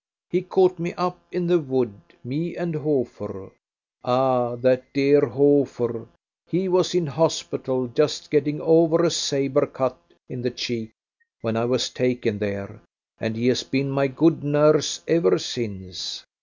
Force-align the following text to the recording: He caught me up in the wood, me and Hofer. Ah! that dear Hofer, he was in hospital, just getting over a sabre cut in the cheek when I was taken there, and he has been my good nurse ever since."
He 0.31 0.41
caught 0.41 0.79
me 0.79 0.93
up 0.95 1.19
in 1.31 1.45
the 1.45 1.59
wood, 1.59 1.93
me 2.23 2.55
and 2.57 2.73
Hofer. 2.73 3.51
Ah! 4.03 4.55
that 4.55 4.91
dear 4.93 5.27
Hofer, 5.27 6.07
he 6.47 6.67
was 6.67 6.95
in 6.95 7.05
hospital, 7.05 7.85
just 7.85 8.31
getting 8.31 8.59
over 8.61 9.03
a 9.05 9.11
sabre 9.11 9.67
cut 9.67 9.99
in 10.27 10.41
the 10.41 10.49
cheek 10.49 10.89
when 11.41 11.55
I 11.55 11.65
was 11.65 11.91
taken 11.91 12.39
there, 12.39 12.81
and 13.19 13.35
he 13.35 13.45
has 13.49 13.61
been 13.61 13.91
my 13.91 14.07
good 14.07 14.43
nurse 14.43 15.03
ever 15.07 15.37
since." 15.37 16.25